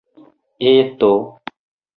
Eto? 0.71 1.11